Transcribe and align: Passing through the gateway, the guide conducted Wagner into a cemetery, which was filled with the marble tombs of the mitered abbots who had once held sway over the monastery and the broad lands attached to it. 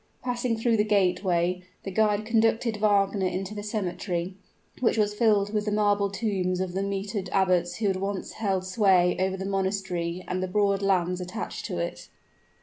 Passing 0.23 0.57
through 0.57 0.77
the 0.77 0.83
gateway, 0.83 1.61
the 1.83 1.91
guide 1.91 2.25
conducted 2.25 2.77
Wagner 2.77 3.27
into 3.27 3.53
a 3.59 3.61
cemetery, 3.61 4.33
which 4.79 4.97
was 4.97 5.13
filled 5.13 5.53
with 5.53 5.65
the 5.65 5.71
marble 5.71 6.09
tombs 6.09 6.59
of 6.59 6.73
the 6.73 6.81
mitered 6.81 7.29
abbots 7.31 7.75
who 7.75 7.85
had 7.85 7.97
once 7.97 8.31
held 8.31 8.65
sway 8.65 9.15
over 9.19 9.37
the 9.37 9.45
monastery 9.45 10.25
and 10.27 10.41
the 10.41 10.47
broad 10.47 10.81
lands 10.81 11.21
attached 11.21 11.65
to 11.65 11.77
it. 11.77 12.09